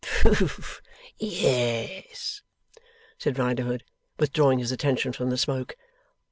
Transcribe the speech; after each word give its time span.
'Poof! 0.23 0.81
Yes,' 1.19 2.41
said 3.19 3.37
Riderhood, 3.37 3.83
withdrawing 4.17 4.57
his 4.57 4.71
attention 4.71 5.13
from 5.13 5.29
the 5.29 5.37
smoke. 5.37 5.77